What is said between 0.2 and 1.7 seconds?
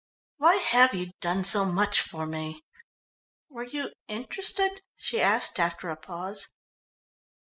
"Why have you done so